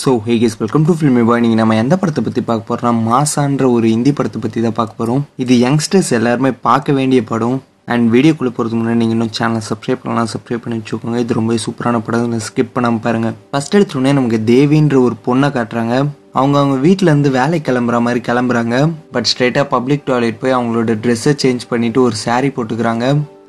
[0.00, 3.86] So hey guys welcome to Filmy Boy நீங்கள் நம்ம எந்த படத்தை பற்றி பார்க்க போகிறோம்னா மாசான்ற ஒரு
[3.92, 7.56] ஹிந்தி படத்தை பற்றி தான் பார்க்க போகிறோம் இது யங்ஸ்டர்ஸ் எல்லாருமே பார்க்க வேண்டிய படம்.
[7.92, 10.28] அண்ட் வீடியோக்குள்ளே போகிறதுக்கு முன்னாடி நீங்கள் இன்னும் சேனலை சப்ஸ்கிரைப் பண்ணலாம்.
[10.32, 11.20] சப்ஸ்கிரைப் பண்ணி வச்சுக்கோங்க.
[11.24, 12.34] இது ரொம்ப சூப்பரான படம்.
[12.48, 15.94] ஸ்கிப் பண்ணாமல் பாருங்கள் ஃபஸ்ட் எடுத்தோடனே நமக்கு தேவின்ற ஒரு பொண்ணை காட்டுறாங்க.
[16.40, 18.76] அவங்க அவங்க வீட்டிலேருந்து இருந்து வேலை கிளம்புற மாதிரி கிளம்புறாங்க.
[19.16, 23.06] பட் ஸ்ட்ரெயிட்டாக பப்ளிக் டாய்லெட் போய் அவங்களோட ட்ரெஸ்ஸை சேஞ்ச் பண்ணிட்டு ஒரு saree போட்டுக்கிறாங்க.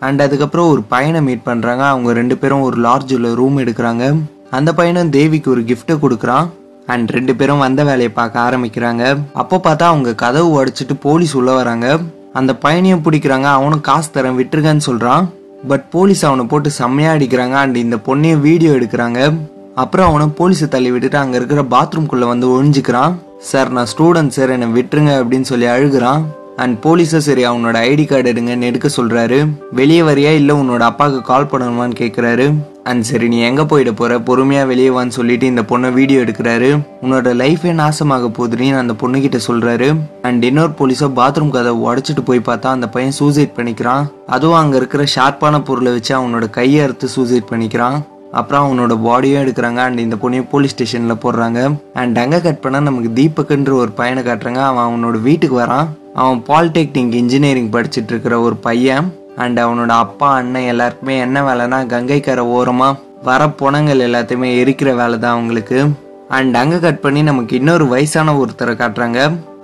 [0.07, 4.05] அண்ட் அதுக்கப்புறம் ஒரு பையனை மீட் பண்ணுறாங்க அவங்க ரெண்டு பேரும் ஒரு லார்ஜில் ரூம் எடுக்கிறாங்க.
[4.52, 6.48] அந்த பையனும் தேவிக்கு ஒரு கிஃப்ட்டை கொடுக்குறான்.
[6.86, 9.04] அண்ட் ரெண்டு பேரும் வந்த வேலையை பார்க்க ஆரம்பிக்கிறாங்க.
[9.34, 11.99] அப்போ பார்த்தா அவங்க கதவு உடைச்சிட்டு போலீஸ் உள்ள வராங்க.
[12.34, 13.44] அந்த பையனையும் பிடிக்கிறாங்க.
[13.44, 15.26] அவனும் காசு தரேன் விட்டுருக்கன்னு சொல்கிறான்
[15.68, 17.52] பட் போலீஸ் அவனை போட்டு செம்மையாக அடிக்கிறாங்க.
[17.52, 19.34] அண்ட் இந்த பொண்ணையும் வீடியோ எடுக்கிறாங்க.
[19.76, 23.13] அப்புறம் அவனை போலீஸை தள்ளி விட்டுட்டு அங்கே இருக்கிற பாத்ரூம்குள்ளே வந்து ஒழிஞ்சுக்கிறான்.
[23.38, 26.21] சார் நான் ஸ்டூடெண்ட் சார் என்னை விட்டுருங்க அப்படின்னு சொல்லி அழுகுறான்.
[26.55, 29.38] அண்ட் போலீஸும் சரி அவனோட ஐடி கார்டு எடுங்கன்னு எடுக்க சொல்கிறாரு
[29.71, 30.32] வெளியே வரியா?
[30.41, 32.54] இல்லை உன்னோட அப்பாவுக்கு கால் பண்ணணுமான்னு கேட்குறாரு
[32.90, 36.70] அண்ட் சரி நீ எங்கே போயிட போகிற பொறுமையாக வெளியே வான்னு சொல்லிட்டு இந்த பொண்ணை வீடியோ எடுக்கிறாரு.
[37.04, 39.88] உன்னோட லைஃபே நாசமாக போகுதுன்னு அந்த பொண்ணுக்கிட்ட சொல்கிறாரு
[40.27, 44.05] அண்ட் இன்னொரு போலீஸோ பாத்ரூம் கதை உடச்சிட்டு போய் பார்த்தா அந்த பையன் சூசைட் பண்ணிக்கிறான்.
[44.35, 47.98] அதுவும் அங்கே இருக்கிற ஷார்ப்பான பொருளை வச்சு அவனோட கையை அறுத்து சூசைட் பண்ணிக்கிறான்.
[48.40, 49.82] அப்புறம் அவனோட பாடியும் எடுக்கிறாங்க.
[49.88, 51.60] அண்ட் இந்த பொண்ணையும் போலீஸ் ஸ்டேஷனில் போடுறாங்க.
[52.01, 54.63] அண்ட் அங்கே கட் பண்ணால் நமக்கு தீபக்ன்ற ஒரு பையனை காட்டுறாங்க.
[54.72, 55.88] அவன் அவனோட வீட்டுக்கு வரான்.
[56.22, 59.07] அவன் பாலிடெக்னிக் இன்ஜினியரிங் படிச்சிட்டு இருக்கிற ஒரு பையன்.
[59.43, 65.35] அண்ட் அவனோட அப்பா அண்ணன் எல்லாருக்குமே என்ன வேலைன்னா கங்கைக்கார ஓரமாக வர புணங்கள் எல்லாத்தையுமே எரிக்கிற வேலை தான்
[65.35, 65.79] அவங்களுக்கு.
[66.38, 69.19] அண்ட் அங்கே கட் பண்ணி நமக்கு இன்னொரு வயசான ஒருத்தரை காட்டுறாங்க.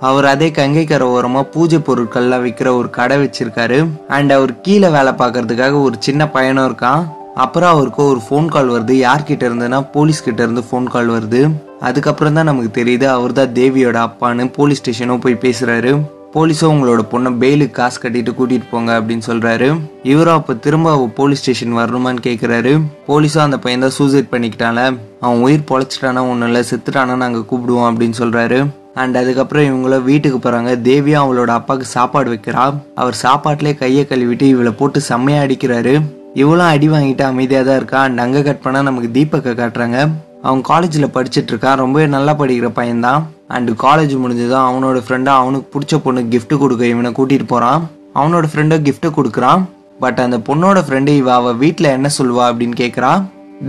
[0.08, 3.78] அவர் அதே கங்கைக்கார ஓரமாக பூஜை பொருட்கள்லாம் விற்கிற ஒரு கடை வச்சிருக்காரு.
[4.16, 7.04] அண்ட் அவர் கீழே வேலை பார்க்கறதுக்காக ஒரு சின்ன பையனும் இருக்கான்.
[7.44, 8.96] அப்புறம் அவருக்கு ஒரு ஃபோன் கால் வருது.
[9.06, 11.40] யார்கிட்ட இருந்துன்னா போலீஸ்கிட்ட இருந்து ஃபோன் கால் வருது.
[11.88, 15.92] அதுக்கப்புறம் தான் நமக்கு தெரியுது அவர் தான் தேவியோட அப்பான்னு போலீஸ் ஸ்டேஷனும் போய் பேசுறாரு.
[16.34, 19.68] போலீஸும் உங்களோட பொண்ணை பெயிலுக்கு காசு கட்டிட்டு கூட்டிட்டு போங்க அப்படின்னு சொல்றாரு.
[20.12, 22.72] இவரும் அப்ப திரும்ப அவ போலீஸ் ஸ்டேஷன் வரணுமான்னு கேக்குறாரு.
[23.08, 24.82] போலீஸும் அந்த பையன் தான் சூசைட் பண்ணிக்கிட்டான்ல.
[25.20, 28.58] அவன் உயிர் பொழைச்சிட்டானா ஒன்றும் இல்லை செத்துட்டானா நாங்கள் கூப்பிடுவோம் அப்படின்னு சொல்றாரு.
[29.02, 30.72] அண்ட் அதுக்கப்புறம் இவங்கள வீட்டுக்கு போறாங்க.
[30.90, 32.66] தேவியா அவளோட அப்பாவுக்கு சாப்பாடு வைக்கிறா.
[32.94, 35.94] அவர் சாப்பாட்டிலே கையை கழுவிட்டு இவளை போட்டு செம்மையா அடிக்கிறாரு.
[36.42, 38.00] இவளும் அடி வாங்கிட்டு அமைதியாக தான் இருக்கா.
[38.08, 39.98] அண்ட் அங்கே கட் பண்ணால் நமக்கு தீபக்கை காட்டுறாங்க.
[40.46, 43.22] அவன் காலேஜில் படிச்சுட்ருக்கான் ரொம்பவே நல்லா படிக்கிற பையன்தான்.
[43.56, 47.82] அண்டு காலேஜ் முடிஞ்சதும் அவனோட ஃப்ரெண்டாக அவனுக்கு பிடிச்ச பொண்ணுக்கு கிஃப்ட்டு கொடுக்க இவனை கூட்டிகிட்டு போகிறான்
[48.20, 49.62] அவனோட ஃப்ரெண்டோ கிஃப்ட்டு கொடுக்குறான்.
[50.02, 53.12] பட் அந்த பொண்ணோட ஃப்ரெண்டு இவ அவள் வீட்டில் என்ன சொல்வா அப்படின்னு கேட்குறா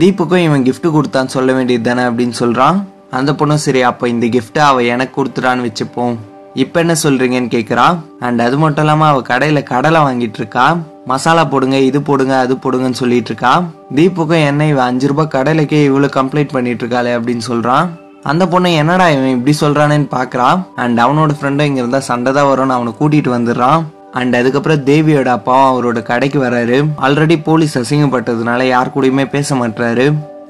[0.01, 2.77] தீப்புக்கும் இவன் கிஃப்ட்டு கொடுத்தான்னு சொல்ல வேண்டியது தானே அப்படின்னு சொல்கிறான்
[3.17, 6.15] அந்த பொண்ணும் சரி அப்போ இந்த கிஃப்ட்டை அவள் எனக்கு கொடுத்துட்டான்னு வச்சுப்போம்.
[6.63, 7.85] இப்போ என்ன சொல்றீங்கன்னு கேட்குறா
[8.25, 10.65] அண்ட் அது மட்டும் இல்லாமல் அவள் கடையில் கடலை வாங்கிட்டு இருக்கா?
[11.11, 13.51] மசாலா போடுங்க இது போடுங்க அது போடுங்கன்னு சொல்லிட்டு இருக்கா?
[13.95, 17.87] தீபுக்கும் என்ன இவன் அஞ்சு ரூபாய் கடையிலக்கே இவ்வளோ கம்ப்ளைண்ட் பண்ணிட்டு இருக்காளே அப்படின்னு சொல்கிறான்
[18.31, 20.47] அந்த பொண்ணு என்னடா இவன் இப்படி சொல்கிறானேன்னு பார்க்குறா
[20.83, 23.83] அண்ட் அவனோட ஃப்ரெண்டும் இங்கே இருந்தால் சண்டை தான் வரும்னு அவனை கூட்டிகிட்டு வந்துடுறான்
[24.19, 26.77] அண்ட் அதுக்கப்புறம் தேவியோட அப்பாவும் அவரோட கடைக்கு வராரு.
[27.05, 30.05] ஆல்ரெடி போலீஸ் அசிங்கப்பட்டதுனால யார் கூடயுமே பேச மாட்டாரு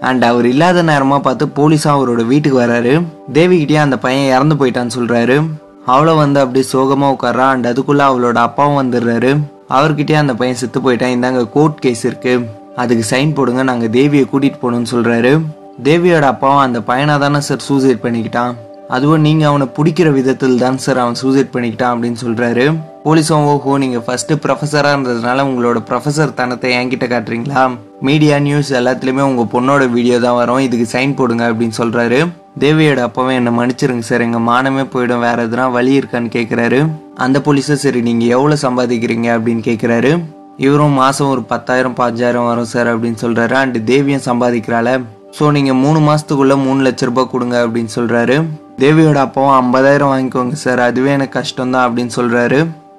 [0.10, 2.94] அண்ட் அவர் இல்லாத நேரமா பார்த்து போலீஸாக அவரோட வீட்டுக்கு வராரு.
[3.38, 5.38] தேவிகிட்டயே அந்த பையன் இறந்து போயிட்டான்னு சொல்றாரு.
[5.86, 9.32] அவளும் வந்து அப்படியே சோகமாக உட்கார்றா அண்ட் அதுக்குள்ளே அவளோட அப்பாவும் வந்துடுறாரு.
[9.70, 11.14] அவர்கிட்டயே அந்த பையன் செத்து போயிட்டான்.
[11.16, 12.34] இந்தாங்க கோர்ட் கேஸ் இருக்கு.
[12.76, 15.34] அதுக்கு சைன் போடுங்க நாங்கள் தேவியை கூட்டிகிட்டு போகணும்னு சொல்கிறாரு
[15.84, 18.54] தேவியோட அப்பாவும் அந்த பையனாக தானே சார் சூசைட் பண்ணிக்கிட்டான்.
[18.90, 22.66] அதுவும் நீங்கள் அவனை பிடிக்கிற விதத்தில் தான் சார் அவன் சூசைட் பண்ணிக்கிட்டான் அப்படின்னு சொல்கிறாரு
[23.06, 27.64] போலீஸும் ஓஹோ நீங்கள் ஃபஸ்ட்டு ப்ரொஃபஸராக இருந்ததுனால உங்களோட ப்ரொஃபஸர் தனத்தை என்கிட்ட காட்டுறீங்களா?
[28.02, 30.60] மீடியா நியூஸ் எல்லாத்துலேயுமே உங்கள் பொண்ணோட வீடியோ தான் வரும்.
[30.60, 32.20] இதுக்கு சைன் போடுங்க அப்படின்னு சொல்கிறாரு
[32.60, 35.20] தேவியோட அப்பாவே என்னை மன்னிச்சிருங்க சார் எங்கள் மானமே போயிடும்.
[35.20, 36.80] வேற எதுனா வழி இருக்கான்னு கேட்குறாரு
[37.16, 40.14] அந்த போலீஸும் சரி நீங்கள் எவ்வளோ சம்பாதிக்கிறீங்க அப்படின்னு கேட்குறாரு
[40.58, 44.90] இவரும் மாதம் ஒரு பத்தாயிரம் பஞ்சாயிரம் வரும் சார் அப்படின்னு சொல்கிறாரு அண்டு தேவியும் சம்பாதிக்கிறாள.
[45.40, 48.36] ஸோ நீங்கள் மூணு மாதத்துக்குள்ளே மூணு லட்ச ரூபாய் கொடுங்க அப்படின்னு சொல்கிறாரு
[48.80, 50.80] தேவியோட அப்பாவும் ஐம்பதாயிரம் வாங்கிக்கோங்க சார்.
[50.80, 52.58] அதுவே எனக்கு கஷ்டம் தான் அப்படின்னு சொல்கிறாரு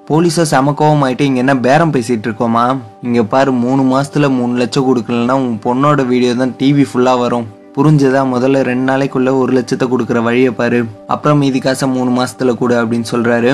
[0.09, 2.63] போலீஸும் சமக்கோவம் ஆகிட்டு ஆயிட்டு என்ன பேரம் பேசிகிட்டு இருக்கோமா?
[3.03, 7.45] இங்கே பாரு மூணு மாதத்தில் மூணு லட்சம் கொடுக்கலன்னா உன் பொண்ணோட வீடியோ தான் டிவி ஃபுல்லாக வரும்.
[7.75, 8.21] புரிஞ்சதா?
[8.33, 10.79] முதல்ல ரெண்டு நாளைக்குள்ளே ஒரு லட்சத்தை கொடுக்குற வழியை பாரு.
[11.07, 13.53] அப்புறம் மீதி காசை மூணு மாதத்தில் கொடு அப்படின்னு சொல்கிறாரு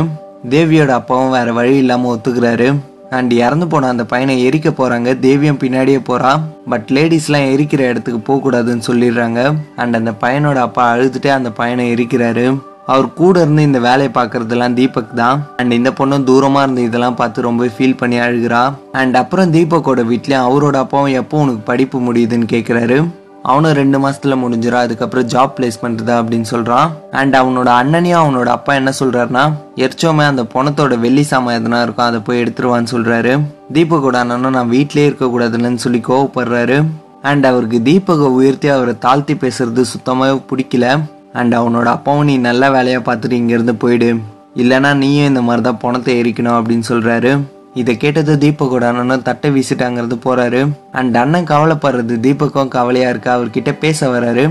[0.49, 2.69] தேவியோட அப்பாவும் வேறு வழி இல்லாமல் ஒத்துக்கிறாரு.
[3.17, 5.09] அண்ட் இறந்து போன அந்த பையனை எரிக்க போறாங்க.
[5.27, 6.33] தேவியம் பின்னாடியே போறா
[6.71, 9.39] பட் லேடிஸ்லாம் எரிக்கிற இடத்துக்கு போகக்கூடாதுன்னு சொல்லிடுறாங்க.
[9.75, 12.45] அண்ட் அந்த பையனோட அப்பா அழுதுட்டே அந்த பையனை எரிக்கிறாரு.
[12.93, 15.37] அவர் கூட இருந்து இந்த வேலையை பார்க்கறதுலாம் தீபக் தான்.
[15.57, 18.63] அண்ட் இந்த பொண்ணும் தூரமா இருந்து இதெல்லாம் பார்த்து ரொம்ப ஃபீல் பண்ணி அழுகிறா.
[19.01, 22.97] அண்ட் அப்புறம் தீபக்கோட வீட்லயும் அவரோட அப்பாவும் எப்போ உனக்கு படிப்பு முடியுதுன்னு கேட்குறாரு
[23.43, 26.89] அவனும் ரெண்டு மாசத்துல முடிஞ்சிடும் அதுக்கப்புறம் ஜாப் பிளேஸ்மெண்ட் தான் அப்படின்னு சொல்றான்.
[27.11, 32.19] அண்ட் அவனோட அண்ணனையும் அவனோட அப்பா என்ன சொல்றாருன்னா எரிச்சோமே அந்த பணத்தோட வெள்ளி சாமான் எதனா இருக்கும் அதை
[32.19, 33.41] போய் எடுத்துருவான்னு சொல்றாரு.
[33.73, 36.85] தீபகோட அண்ணனும் நான் வீட்லயே இருக்க கூடாதுன்னு சொல்லி கோவப்படுறாரு.
[37.21, 40.99] அண்ட் அவருக்கு தீபகை உயர்த்தி அவரை தாழ்த்தி பேசுறது சுத்தமாவே பிடிக்கல.
[41.33, 44.09] அண்ட் அவனோட அப்பாவும் நீ நல்ல வேலையா பார்த்துட்டு இங்கிருந்து போயிடு.
[44.55, 47.31] இல்லைன்னா நீயும் இந்த மாதிரி தான் பணத்தை எரிக்கணும் அப்படின்னு சொல்றாரு.
[47.81, 50.61] இதை கேட்டது தீபக்கோட அண்ணனும் தட்டை வீசிட்டாங்கிறது போறாரு.
[50.91, 54.43] அண்ட் அண்ணன் கவலைப்படுறது தீபக்கும் கவலையா இருக்கு அவர்கிட்ட பேச வராரு.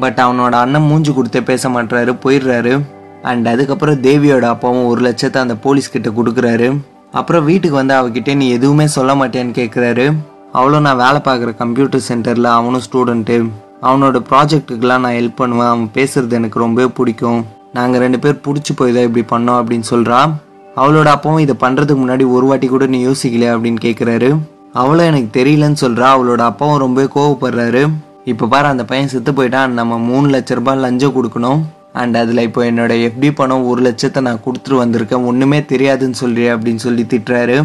[0.00, 2.74] பட் அவனோட அண்ணன் மூஞ்சி கொடுத்தே பேச மாட்டாரு போயிடுறாரு.
[3.22, 6.68] அண்ட் அதுக்கப்புறம் தேவியோட அப்பாவும் ஒரு லட்சத்தை அந்த போலீஸ் கிட்ட கொடுக்குறாரு.
[7.12, 10.06] அப்புறம் வீட்டுக்கு வந்து அவகிட்ட நீ எதுவுமே சொல்ல மாட்டேன்னு கேட்குறாரு
[10.52, 13.36] அவளும் நான் வேலை பார்க்குற கம்ப்யூட்டர் சென்டரில் அவனும் ஸ்டூடெண்ட்டு
[13.82, 15.70] அவனோட ப்ராஜெக்ட்டுக்கெலாம் நான் ஹெல்ப் பண்ணுவேன்.
[15.72, 17.40] அவன் பேசுறது எனக்கு ரொம்பவே பிடிக்கும்.
[17.72, 20.30] நாங்கள் ரெண்டு பேர் பிடிச்சி போய் தான் இப்படி பண்ணோம் அப்படின்னு சொல்கிறான்
[20.76, 24.30] அவளோட அப்பாவும் இதை பண்ணுறதுக்கு முன்னாடி ஒரு வாட்டி கூட நீ யோசிக்கல அப்படின்னு கேட்குறாரு
[24.72, 27.82] அவளும் எனக்கு தெரியலன்னு சொல்கிறா அவளோட அப்பாவும் ரொம்பவே கோவப்படுறாரு.
[28.24, 29.74] இப்போ பாரு அந்த பையன் செத்து போயிட்டான்.
[29.78, 31.60] நம்ம மூணு லட்ச ரூபாய் லஞ்சம் கொடுக்கணும்.
[31.92, 35.26] அண்ட் அதில் இப்போ என்னோட எஃப்டி பணம் ஒரு லட்சத்தை நான் கொடுத்துட்டு வந்திருக்கேன்.
[35.30, 37.56] ஒன்றுமே தெரியாதுன்னு சொல்கிறேன் அப்படின்னு சொல்லி திட்டுறாரு.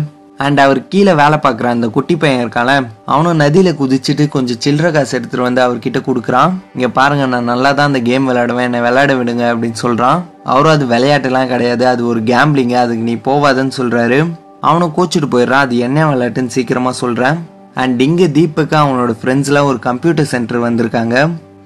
[0.44, 2.70] அண்ட் அவர் கீழே வேலை பார்க்குற அந்த குட்டி பையன் இருக்கால
[3.14, 6.52] அவனும் நதியில் குதிச்சுட்டு கொஞ்சம் சில்லற காசு எடுத்துகிட்டு வந்து அவர்கிட்ட கொடுக்குறான்.
[6.76, 10.22] இங்கே பாருங்கள் நான் நல்லா தான் அந்த கேம் விளையாடுவேன் என்னை விளையாட விடுங்க அப்படின்னு சொல்கிறான்
[10.52, 14.20] அவரும் அது விளையாட்டுலாம் கிடையாது அது ஒரு கேம்பிளிங்க அதுக்கு நீ போவாதன்னு சொல்கிறாரு
[14.70, 17.38] அவனும் கோச்சிட்டு போயிடுறான் அது என்ன விளையாட்டுன்னு சீக்கிரமாக சொல்கிறேன்
[17.84, 21.16] அண்ட் இங்கே தீபக்கு அவனோட ஃப்ரெண்ட்ஸ்லாம் ஒரு கம்ப்யூட்டர் சென்டர் வந்திருக்காங்க.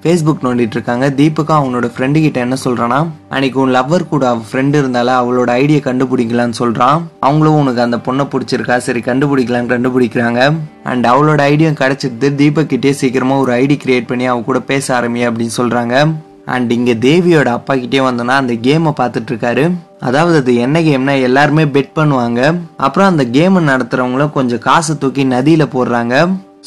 [0.06, 4.76] ஃபேஸ்புக் நோண்டிட்டு இருக்காங்க தீபிகா அவனோட ஃப்ரெண்டு கிட்ட என்ன சொல்றானா அன்னைக்கு உன் லவ்வர் கூட அவ ஃப்ரெண்டு
[4.80, 7.00] இருந்தால அவளோட ஐடியை கண்டுபிடிக்கலான்னு சொல்றான்.
[7.20, 8.76] அவங்களும் உனக்கு அந்த பொண்ணை பிடிச்சிருக்கா?
[8.76, 10.56] சரி கண்டுபிடிக்கலான்னு கண்டுபிடிக்கிறாங்க.
[10.82, 15.26] அண்ட் அவளோட ஐடியா கிடைச்சிட்டு தீபக் கிட்டே சீக்கிரமா ஒரு ஐடி கிரியேட் பண்ணி அவ கூட பேச ஆரம்பி
[15.28, 16.14] அப்படின்னு சொல்றாங்க.
[16.44, 19.70] அண்ட் இங்க தேவியோட அப்பா கிட்டே வந்தோன்னா அந்த கேமை பார்த்துட்டு இருக்காரு
[20.00, 22.40] அதாவது அது என்ன கேம்னா எல்லாருமே பெட் பண்ணுவாங்க.
[22.76, 26.14] அப்புறம் அந்த கேம் நடத்துறவங்களும் கொஞ்சம் காசு தூக்கி நதியில போடுறாங்க.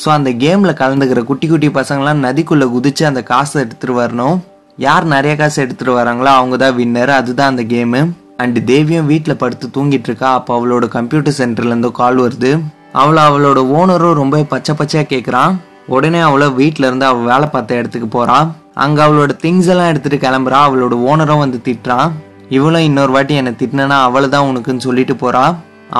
[0.01, 4.37] ஸோ அந்த கேமில் கலந்துக்கிற குட்டி குட்டி பசங்களாம் நதிக்குள்ளே குதித்து அந்த காசை எடுத்துகிட்டு வரணும்.
[4.85, 8.01] யார் நிறைய காசு எடுத்துகிட்டு வராங்களோ அவங்க தான் வின்னர் அதுதான் அந்த கேமு
[8.43, 12.51] அண்டு தேவியும் வீட்டில் படுத்து தூங்கிட்டு இருக்கா அப்போ அவளோட கம்ப்யூட்டர் சென்டர்லேருந்து கால் வருது.
[13.01, 15.53] அவளை அவளோட ஓனரும் ரொம்ப பச்சை பச்சையாக கேட்குறான்
[15.95, 18.47] உடனே அவளை வீட்டில் இருந்து அவள் வேலை பார்த்த இடத்துக்கு போகிறான்
[18.85, 20.59] அங்கே அவளோட திங்ஸ் எல்லாம் எடுத்துகிட்டு கிளம்புறா.
[20.67, 22.09] அவளோட ஓனரும் வந்து திட்டுறான்.
[22.57, 25.45] இவளும் இன்னொரு வாட்டி என்னை திட்டினா அவள் தான் உனக்குன்னு சொல்லிட்டு போகிறா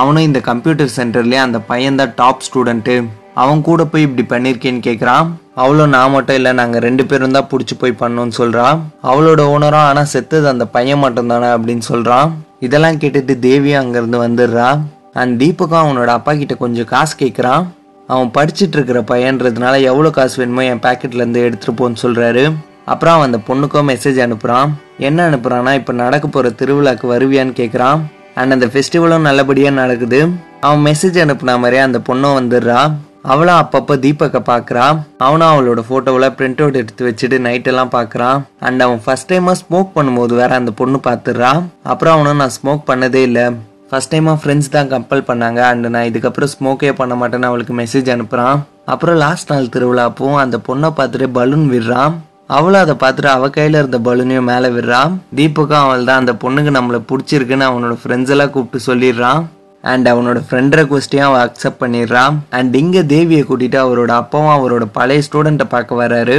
[0.00, 2.96] அவனும் இந்த கம்ப்யூட்டர் சென்டர்லேயே அந்த பையன் தான் டாப் ஸ்டூடெண்ட்டு
[3.34, 7.74] அவன் கூட போய் இப்படி பண்ணியிருக்கேன்னு கேட்குறான் அவளும் நான் மட்டும் இல்லை நாங்கள் ரெண்டு பேரும் தான் பிடிச்சி
[7.78, 13.38] போய் பண்ணோன்னு சொல்கிறான் அவளோட ஓனரும் ஆனால் செத்தது அந்த பையன் மட்டும் தானே அப்படின்னு சொல்கிறான் இதெல்லாம் கேட்டுட்டு
[13.38, 14.80] தேவியும் அங்கேருந்து வந்துடுறா.
[15.12, 17.64] அண்ட் தீபக்கும் அவனோட அப்பா கிட்ட கொஞ்சம் காசு கேட்குறான்
[18.06, 22.52] அவன் படிச்சுட்டு இருக்கிற பையன்றதுனால எவ்வளோ காசு வேணுமோ என் பேக்கெட்லேருந்து எடுத்துகிட்டு போன்னு சொல்கிறாரு
[22.84, 28.00] அப்புறம் அவன் அந்த பொண்ணுக்கும் மெசேஜ் அனுப்புகிறான் என்ன அனுப்புகிறான்னா இப்போ நடக்க போகிற திருவிழாக்கு வருவியான்னு கேட்குறான்
[28.34, 30.28] அண்ட் அந்த ஃபெஸ்டிவலும் நல்லபடியாக நடக்குது.
[30.60, 32.90] அவன் மெசேஜ் அனுப்புன மாதிரியே அந்த பொண்ணும் வந்துடுறா.
[33.24, 39.02] அவளும் அப்பப்போ தீபக்கை பார்க்குறான் அவனும் அவளோட ஃபோட்டோவில் பிரிண்ட் அவுட் எடுத்து வச்சுட்டு நைட்டெல்லாம் பார்க்குறான் அண்ட் அவன்
[39.04, 41.60] ஃபர்ஸ்ட் டைமாக ஸ்மோக் பண்ணும்போது வேற அந்த பொண்ணு பார்த்துடுறான்
[41.92, 43.44] அப்புறம் அவனும் நான் ஸ்மோக் பண்ணதே இல்லை.
[43.90, 45.60] ஃபர்ஸ்ட் டைமாக ஃப்ரெண்ட்ஸ் தான் கம்பல் பண்ணாங்க.
[45.70, 48.58] அண்ட் நான் இதுக்கப்புறம் ஸ்மோக்கே பண்ண மாட்டேன்னு அவளுக்கு மெசேஜ் அனுப்புகிறான்
[48.94, 52.14] அப்புறம் லாஸ்ட் நாள் திருவிழாப்பவும் அந்த பொண்ணை பார்த்துட்டு பலூன் விடுறான்.
[52.58, 55.12] அவளும் அதை பார்த்துட்டு அவள் கையில் இருந்த பலூனையும் மேலே விடுறான்.
[55.38, 59.42] தீபக்கும் அவள் தான் அந்த பொண்ணுக்கு நம்மளை பிடிச்சிருக்குன்னு அவனோட ஃப்ரெண்ட்ஸ் எல்லாம் கூப்பிட்டு சொல்லிடுறான்.
[59.84, 62.34] அண்ட் அவனோட ஃப்ரெண்ட் ரெக்வஸ்டையும் அவன் அக்செப்ட் பண்ணிடுறான்.
[62.58, 66.36] அண்ட் இங்கே தேவியை கூட்டிட்டு அவரோட அப்பாவும் அவரோட பழைய ஸ்டூடெண்ட்டை பார்க்க வராரு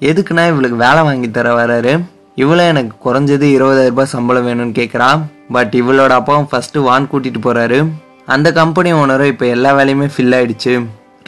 [0.00, 1.92] எதுக்குன்னா இவளுக்கு வேலை வாங்கி தர வராரு
[2.42, 5.20] இவளும் எனக்கு குறைஞ்சது இருபதாயிரம் ரூபாய் சம்பளம் வேணும்னு கேட்குறான்
[5.56, 7.78] பட் இவளோட அப்பாவும் ஃபஸ்ட்டு வான் கூட்டிகிட்டு போகிறாரு
[8.34, 10.74] அந்த கம்பெனி ஓனரும் இப்போ எல்லா வேலையுமே ஃபில் ஆயிடுச்சு.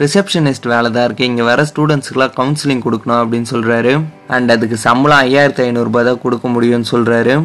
[0.01, 3.91] ரிசப்ஷனிஸ்ட் வேலை தான் இருக்குது இங்கே வர ஸ்டூடெண்ட்ஸ்க்குலாம் கவுன்சிலிங் கொடுக்கணும் அப்படின்னு சொல்கிறாரு
[4.35, 7.35] அண்ட் அதுக்கு சம்பளம் ஐயாயிரத்தி ஐநூறுரூபா தான் கொடுக்க முடியும்னு சொல்கிறாரு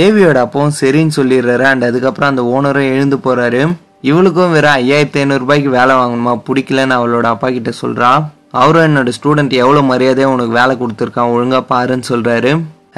[0.00, 1.64] தேவியோட அப்பாவும் சரின்னு சொல்லிடுறாரு.
[1.72, 3.62] அண்ட் அதுக்கப்புறம் அந்த ஓனரும் எழுந்து போறாரு.
[4.00, 6.32] இவளுக்கும் வெறும் ஐயாயிரத்தி ஐநூறுரூபாய்க்கு வேலை வாங்கணுமா?
[6.46, 8.10] பிடிக்கலன்னு அவளோட அப்பா கிட்ட சொல்றா.
[8.50, 11.32] அவரும் என்னோட ஸ்டூடெண்ட் எவ்வளோ மரியாதையாக உனக்கு வேலை கொடுத்துருக்கான்?
[11.34, 12.52] ஒழுங்கா பாருன்னு சொல்கிறாரு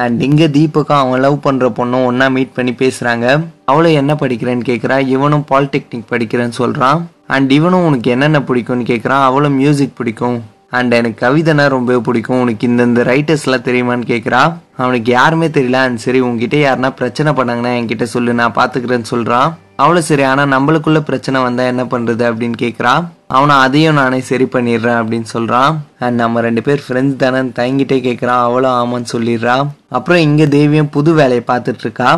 [0.05, 3.27] அண்ட் இங்கே தீபக்கும் அவன் லவ் பண்ணுற பொண்ணும் ஒன்றா மீட் பண்ணி பேசுகிறாங்க
[3.65, 9.57] அவளும் என்ன படிக்கிறேன்னு கேட்குறா இவனும் பாலிடெக்னிக் படிக்கிறேன்னு சொல்கிறான் அண்ட் இவனும் உனக்கு என்னென்ன பிடிக்கும்னு கேட்குறான் அவளும்
[9.61, 10.37] மியூசிக் பிடிக்கும்.
[10.73, 12.41] அண்ட் எனக்கு கவிதைனா ரொம்ப பிடிக்கும்.
[12.45, 14.41] உனக்கு இந்தந்த ரைட்டர்ஸ்லாம் தெரியுமான்னு கேட்குறா
[14.83, 15.81] அவனுக்கு யாருமே தெரியல.
[15.87, 19.49] அண்ட் சரி உங்ககிட்ட யாருனா பிரச்சனை பண்ணாங்கன்னா என்கிட்ட சொல்லு நான் பார்த்துக்கிறேன்னு சொல்கிறான்
[19.85, 23.03] அவ்வளோ சரி ஆனால் நம்மளுக்குள்ள பிரச்சனை வந்தால் என்ன பண்ணுறது அப்படின்னு கேட்குறான்
[23.37, 25.73] அவனை அதையும் நானே சரி பண்ணிடுறேன் அப்படின்னு சொல்கிறான்
[26.05, 29.57] அண்ட் நம்ம ரெண்டு பேர் ஃப்ரெண்ட்ஸ் தானே தயங்கிட்டே கேட்குறான் அவளும் ஆமான்னு சொல்லிடுறா.
[29.99, 32.11] அப்புறம் இங்கே தேவியும் புது வேலையை பார்த்துட்ருக்கா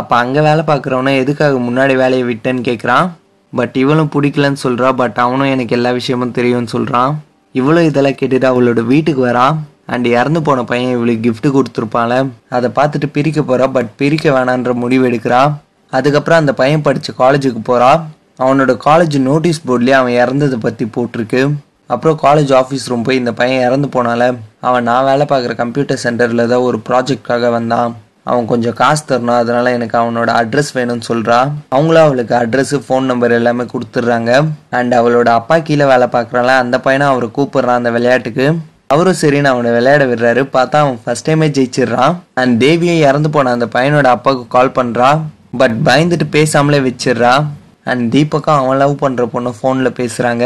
[0.00, 3.06] அப்போ அங்கே வேலை பார்க்குறவனா எதுக்காக முன்னாடி வேலையை விட்டேன்னு கேட்குறான்
[3.52, 7.12] பட் இவளும் பிடிக்கலன்னு சொல்கிறா பட் அவனும் எனக்கு எல்லா விஷயமும் தெரியும்னு சொல்கிறான்
[7.58, 9.56] இவ்வளோ இதெல்லாம் கேட்டுட்டு அவளோட வீட்டுக்கு வரான்.
[9.92, 12.14] அண்ட் இறந்து போன பையன் இவளுக்கு கிஃப்ட் கொடுத்துருப்பான்ல.
[12.56, 15.52] அதை பார்த்துட்டு பிரிக்க போறா பட் பிரிக்க வேணான்ற முடிவு எடுக்கிறான்.
[15.92, 18.00] அதுக்கப்புறம் அந்த பையன் படித்த காலேஜுக்கு போகிறான்
[18.44, 21.42] அவனோட காலேஜ் நோட்டீஸ் போர்ட்லேயே அவன் இறந்ததை பற்றி போட்டிருக்கு.
[21.94, 24.22] அப்புறம் காலேஜ் ஆஃபீஸ் ரூம் போய் இந்த பையன் இறந்து போனால
[24.68, 27.92] அவன் நான் வேலை பார்க்குற கம்ப்யூட்டர் சென்டரில் தான் ஒரு ப்ராஜெக்டாக வந்தான்.
[28.28, 33.34] அவன் கொஞ்சம் காசு தரணும் அதனால எனக்கு அவனோட அட்ரஸ் வேணும்னு சொல்கிறான் அவங்களும் அவளுக்கு அட்ரஸ் ஃபோன் நம்பர்
[33.38, 34.30] எல்லாமே கொடுத்துட்றாங்க.
[34.78, 38.46] அண்ட் அவளோட அப்பா கீழே வேலை பார்க்குறால அந்த பையனை அவரை கூப்பிட்றான் அந்த விளையாட்டுக்கு.
[38.94, 40.42] அவரும் சரின்னு அவனை விளையாட விடுறாரு.
[40.56, 42.14] பார்த்தா அவன் ஃபர்ஸ்ட் டைமே ஜெயிச்சிடுறான்.
[42.40, 45.10] அண்ட் தேவியும் இறந்து போன அந்த பையனோட அப்பாவுக்கு கால் பண்ணுறா
[45.60, 47.34] பட் பயந்துட்டு பேசாமலே வச்சிடுறா.
[47.90, 50.44] அண்ட் தீபக்கும் அவன் லவ் பண்ணுற பொண்ணு ஃபோனில் பேசுகிறாங்க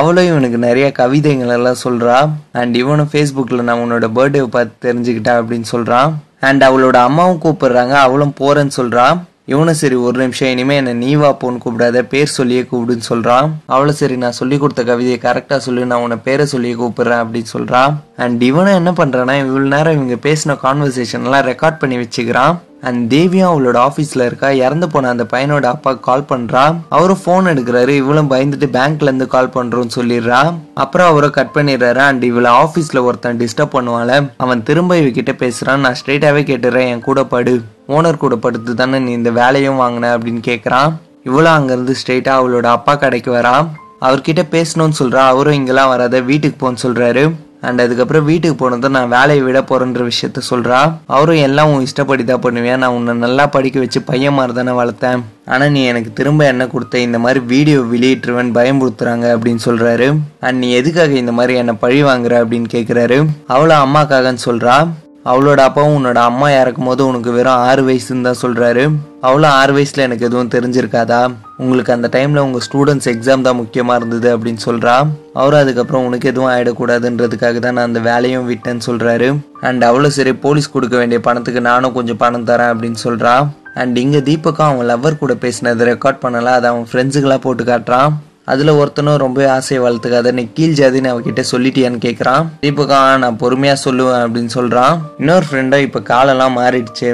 [0.00, 2.18] அவளும் இவனுக்கு நிறைய கவிதைகள் எல்லாம் சொல்றா.
[2.60, 6.12] அண்ட் இவனும் ஃபேஸ்புக்கில் நான் உன்னோட பர்த்டே பார்த்து தெரிஞ்சுக்கிட்டேன் அப்படின்னு சொல்கிறான்
[6.48, 9.18] அண்ட் அவளோட அம்மாவும் கூப்பிடுறாங்க அவளும் போறேன்னு சொல்றான்.
[9.52, 13.48] இவனும் சரி ஒரு நிமிஷம் இனிமே என்ன நீவா போன்னு கூப்பிடாத பேர் சொல்லியே கூப்பிடுன்னு சொல்றான்.
[13.74, 17.94] அவளும் சரி நான் சொல்லி கொடுத்த கவிதையை கரெக்டா சொல்லி நான் உன்னை பேரை சொல்லியே கூப்பிடுறேன் அப்படின்னு சொல்றான்.
[18.16, 22.56] அண்ட் இவனும் என்ன பண்றான்னா இவ்வளவு நேரம் இவங்க பேசின கான்வர்சேஷன் எல்லாம் ரெக்கார்ட் பண்ணி வச்சுக்கிறான்.
[22.88, 24.48] அண்ட் தேவியும் அவளோட ஆஃபீஸில் இருக்கா?
[24.50, 27.94] இறந்து போன அந்த பையனோட அப்பா கால் பண்ணுறா அவரும் ஃபோன் எடுக்கிறாரு.
[28.02, 30.40] இவளும் பயந்துட்டு பேங்க்லேருந்து கால் பண்ணுறோன்னு சொல்லிடுறா.
[30.74, 32.02] அப்புறம் அவரை கட் பண்ணிடுறாரு.
[32.08, 36.88] அண்ட் இவளை ஆஃபீஸில் ஒருத்தன் டிஸ்டர்ப் பண்ணுவாள் அவன் திரும்ப இவகிட்ட பேசுகிறான் நான் ஸ்ட்ரெயிட்டாகவே கேட்டுறேன்.
[36.94, 37.54] என் கூட படு.
[37.88, 40.92] ஓனர் கூட படுத்து தானே நீ இந்த வேலையும் வாங்கின அப்படின்னு கேட்குறான்
[41.24, 43.54] இவளும் அங்கேருந்து ஸ்ட்ரெயிட்டாக அவளோட அப்பா கடைக்கு வரா.
[44.00, 46.20] அவர்கிட்ட பேசணும்னு சொல்கிறா அவரும் இங்கெல்லாம் வராத.
[46.20, 47.24] வீட்டுக்கு போன்னு சொல்கிறாரு
[47.62, 50.80] அண்ட் அதுக்கப்புறம் வீட்டுக்கு போனதும் நான் வேலையை விட போறேன்ற விஷயத்த சொல்றா.
[51.06, 55.22] அவரும் எல்லாம் உன் இஷ்டப்படி தான் பண்ணுவேன் நான் உன்னை நல்லா படிக்க வச்சு பையன் மாதிரி தானே வளர்த்தேன்.
[55.46, 56.98] ஆனா நீ எனக்கு திரும்ப என்ன கொடுத்த?
[56.98, 60.08] இந்த மாதிரி வீடியோ வெளியிட்டுருவேன் பயமுறுத்துறாங்க அப்படின்னு சொல்றாரு.
[60.40, 63.26] அண்ட் நீ எதுக்காக இந்த மாதிரி என்னை பழி வாங்குற அப்படின்னு கேக்குறாரு.
[63.46, 64.76] அவளும் அம்மாக்காகன்னு சொல்றா.
[65.26, 68.84] அவளோட அப்பாவும் உன்னோட அம்மா இறக்கும் போது உனக்கு வெறும் ஆறு வயசுன்னு தான் சொல்கிறாரு
[69.22, 71.20] அவ்வளோ ஆறு வயசில் எனக்கு எதுவும் தெரிஞ்சிருக்காதா?
[71.56, 74.94] உங்களுக்கு அந்த டைமில் உங்கள் ஸ்டூடெண்ட்ஸ் எக்ஸாம் தான் முக்கியமாக இருந்தது அப்படின்னு சொல்கிறா
[75.32, 79.28] அவரும் அதுக்கப்புறம் உனக்கு எதுவும் ஆகிடக்கூடாதுன்றதுக்காக தான் நான் அந்த வேலையும் விட்டேன்னு சொல்கிறாரு
[79.60, 83.34] அண்ட் அவ்வளோ சரி போலீஸ் கொடுக்க வேண்டிய பணத்துக்கு நானும் கொஞ்சம் பணம் தரேன் அப்படின்னு சொல்கிறா
[83.74, 86.54] அண்ட் இங்கே தீபக்கும் அவன் லவ்வர் கூட பேசினதை ரெக்கார்ட் பண்ணலாம்.
[86.54, 88.10] அதை அவன் ஃப்ரெண்ட்ஸுக்கெல்லாம் போட்டு காட்டுறான்.
[88.50, 94.22] அதில் ஒருத்தனும் ரொம்ப ஆசையை வளர்த்துக்காத நீ கீழ் ஜாதின்னு அவகிட்ட சொல்லிட்டியான்னு கேட்குறான் தீபகா நான் பொறுமையாக சொல்லுவேன்
[94.24, 97.10] அப்படின்னு சொல்கிறான் இன்னொரு ஃப்ரெண்டோ இப்போ காலெல்லாம் மாறிடுச்சு.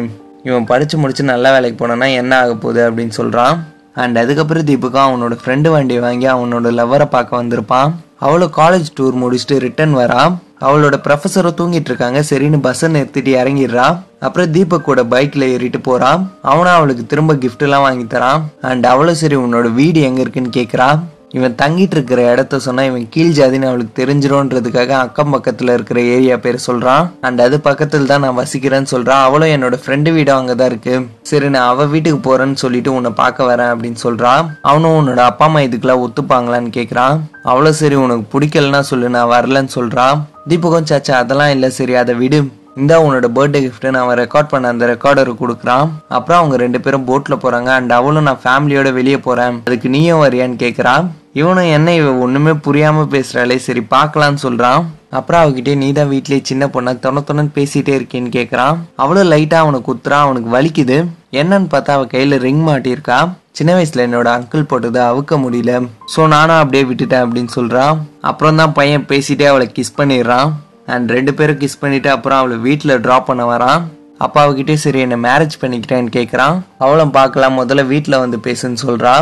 [0.49, 3.57] இவன் படித்து முடிச்சு நல்ல வேலைக்கு போனான்னா என்ன ஆக போகுது அப்படின்னு சொல்கிறான்
[4.03, 7.91] அண்ட் அதுக்கப்புறம் தீபகா அவனோட ஃப்ரெண்டு வண்டியை வாங்கி அவனோட லவ்வரை பார்க்க வந்திருப்பான்.
[8.27, 10.23] அவளும் காலேஜ் டூர் முடிச்சுட்டு ரிட்டர்ன் வரா
[10.67, 12.21] அவளோட ப்ரொஃபஸரும் தூங்கிட்டு இருக்காங்க.
[12.31, 13.87] சரின்னு பஸ்ஸை நிறுத்திட்டு இறங்கிடுறா
[14.27, 18.43] அப்புறம் தீபக் கூட பைக்கில் ஏறிட்டு போகிறான் அவனும் அவளுக்கு திரும்ப gift எல்லாம் வாங்கி தரான்.
[18.71, 20.99] அண்ட் அவளும் சரி உன்னோட வீடு எங்கே இருக்குன்னு கேட்குறான்
[21.37, 26.59] இவன் தங்கிட்டு இருக்கிற இடத்த சொன்னா இவன் கீழ் ஜாதின்னு அவளுக்கு தெரிஞ்சிரும்ன்றதுக்காக அக்கம் பக்கத்துல இருக்கிற ஏரியா பேர்
[26.67, 27.09] சொல்றான்.
[27.21, 29.23] அண்ட் அது பக்கத்துல தான் நான் வசிக்கிறேன்னு சொல்றான்.
[29.23, 31.07] அவளும் என்னோட ஃப்ரெண்டு வீடும் அங்கதான் இருக்கு.
[31.23, 34.47] சரி நான் அவ வீட்டுக்கு போறேன்னு சொல்லிட்டு உன்னை பார்க்க வரேன் அப்படின்னு சொல்றான்.
[34.63, 37.19] அவனும் உன்னோட அப்பா அம்மா இதுக்கெல்லாம் ஒத்துப்பாங்களான்னு கேக்குறான்.
[37.43, 40.21] அவளும் சரி உனக்கு பிடிக்கலன்னா சொல்லு நான் வரலன்னு சொல்றான்.
[40.49, 42.41] தீபகம் சாச்சா அதெல்லாம் இல்லை சரி அதை விடு.
[42.77, 45.89] இந்த உன்னோட பர்த்டே கிஃப்ட்டு நான் அவன் ரெக்கார்ட் பண்ண அந்த ரெக்கார்டர் கொடுக்குறான்.
[46.09, 50.63] அப்புறம் அவங்க ரெண்டு பேரும் போட்டில் போகிறாங்க அண்ட் அவளும் நான் ஃபேமிலியோட வெளியே போகிறேன் அதுக்கு நீயும் வரியான்னு
[50.65, 54.85] கேட்குறான் இவனும் என்ன இவ ஒன்றுமே புரியாமல் பேசுகிறாளே சரி பார்க்கலான்னு சொல்கிறான்
[55.19, 59.79] அப்புறம் அவகிட்டே நீ தான் வீட்லேயே சின்ன பொண்ணா தொண தொணன்னு பேசிகிட்டே இருக்கேன்னு கேட்குறான் அவளும் லைட்டாக அவனை
[59.89, 60.99] குத்துறான் அவனுக்கு வலிக்குது.
[61.41, 63.19] என்னன்னு பார்த்தா அவள் கையில் ரிங் மாட்டியிருக்கா.
[63.59, 65.73] சின்ன வயசுல என்னோட அங்கிள் போட்டதை அவுக்க முடியல.
[66.15, 67.97] ஸோ நானும் அப்படியே விட்டுட்டேன் அப்படின்னு சொல்கிறான்
[68.31, 70.51] அப்புறம் தான் பையன் பேசிட்டே அவளை கிஸ் பண்ணிடுறான்.
[70.95, 73.83] அண்ட் ரெண்டு பேரும் கிஸ் பண்ணிட்டு அப்புறம் அவளை வீட்டில் ட்ராப் பண்ண வரான்.
[74.27, 79.17] அப்பா அவகிட்டே சரி என்னை மேரேஜ் பண்ணிக்கிறேன்னு கேட்குறான் அவளும் பார்க்கலாம் முதல்ல வீட்டில் வந்து பேசுன்னு சொல்றா.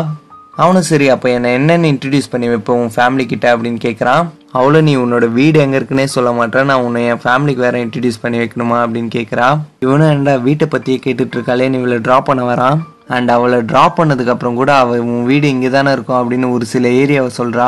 [0.57, 4.23] அவனும் சரி அப்போ என்னை என்னென்னு இன்ட்ரடியூஸ் பண்ணி வைப்போம் உன் ஃபேமிலி கிட்ட அப்படின்னு கேட்குறான்
[4.53, 8.37] அவ்வளோ நீ உன்னோட வீடு எங்கே இருக்குன்னே சொல்ல மாட்டேன் நான் உன்னை என் ஃபேமிலிக்கு வேற இன்ட்ரடியூஸ் பண்ணி
[8.37, 8.77] வைக்கணுமா?
[8.83, 9.47] அப்படின்னு கேட்குறா
[9.79, 14.53] இவனும் என்னடா வீட்டை பற்றியே கேட்டுட்டு இருக்காளே நீ இவளை ட்ராப் பண்ண வரான் அண்ட் அவளை ட்ராப் பண்ணதுக்கப்புறம்
[14.53, 17.67] கூட அவள் உன் வீடு இங்கே தானே இருக்கும் அப்படின்னு ஒரு சில ஏரியாவை சொல்கிறா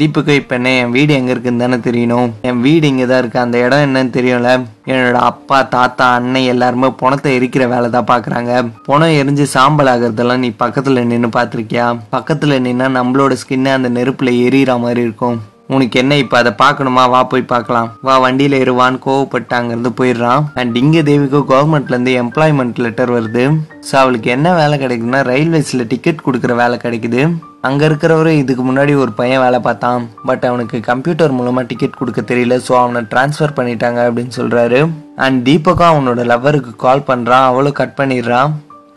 [0.00, 2.28] தீபுக்கு இப்போ என்ன என் வீடு எங்கே இருக்குன்னு தானே தெரியணும்.
[2.48, 4.52] என் வீடு இங்கே தான் இருக்குது அந்த இடம் என்னன்னு தெரியும்ல?
[4.92, 8.52] என்னோட அப்பா தாத்தா அண்ணன் எல்லாருமே பணத்தை எரிக்கிற வேலை தான் பார்க்குறாங்க
[8.90, 11.88] பணம் எரிஞ்சு சாம்பல் ஆகுறதெல்லாம் நீ பக்கத்தில் நின்று பார்த்துருக்கியா?
[12.16, 15.38] பக்கத்தில் நின்னா நம்மளோட ஸ்கின்னு அந்த நெருப்பில் எரியற மாதிரி இருக்கும்.
[15.76, 17.04] உனக்கு என்ன இப்போ அதை பார்க்கணுமா?
[17.12, 17.88] வா போய் பார்க்கலாம்.
[18.06, 20.44] வா வண்டியில் ஏறுவான்னு கோவப்பட்டாங்கிறது போயிடுறான்.
[20.60, 23.44] அண்ட் இங்கே தேவிக்கு கவர்மெண்ட்லேருந்து எம்ப்ளாய்மெண்ட் லெட்டர் வருது.
[23.88, 27.22] ஸோ அவளுக்கு என்ன வேலை கிடைக்குதுன்னா ரயில்வேஸில் டிக்கெட் கொடுக்குற வேலை கிடைக்குது.
[27.66, 30.02] அங்கே இருக்கிறவரு இதுக்கு முன்னாடி ஒரு பையன் வேலை பார்த்தான்.
[30.28, 34.80] பட் அவனுக்கு கம்ப்யூட்டர் மூலமாக டிக்கெட் கொடுக்க தெரியல ஸோ அவனை டிரான்ஸ்ஃபர் பண்ணிட்டாங்க அப்படின்னு சொல்கிறாரு
[35.24, 38.52] அண்ட் தீபக்கும் அவனோட லவ்வருக்கு கால் பண்ணுறான் அவளும் கட் பண்ணிடுறான்.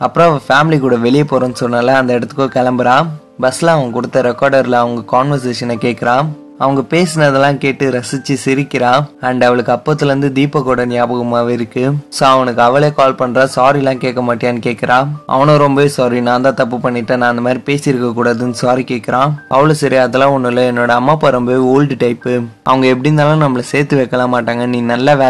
[0.06, 3.08] அப்புறம் அவன் ஃபேமிலி கூட வெளியே போகிறேன்னு சொன்னால அந்த இடத்துக்கும் கிளம்புறான்.
[3.46, 6.28] பஸ்ல அவன் கொடுத்த ரெக்கார்டரில் அவங்க கான்வர்சேஷனை கேட்குறான்
[6.66, 11.84] அவங்க பேசினதெல்லாம் கேட்டு ரசிச்சு சிரிக்கிறான் அண்ட் அவளுக்கு அப்பத்துல இருந்து தீபக்கோட ஞாபகமாவே இருக்கு.
[12.18, 13.44] ஸோ அவனுக்கு அவளே கால் பண்றா.
[13.58, 17.22] சாரி எல்லாம் கேட்க மாட்டியான்னு கேட்கறான் அவனும் ரொம்பவே சாரி நான் தான் தப்பு பண்ணிட்டேன்.
[17.24, 20.66] நான் அந்த மாதிரி பேசியிருக்க கூடாதுன்னு சாரி கேட்கறான் அவளும் சரி அதெல்லாம் ஒன்றும் இல்லை.
[20.72, 22.34] என்னோட அம்மா அப்பா ரொம்பவே ஓல்டு டைப்பு
[22.70, 24.66] அவங்க எப்படி இருந்தாலும் நம்மளை சேர்த்து வைக்கலாம் மாட்டாங்க.
[24.74, 25.28] நீ நல்ல வேலை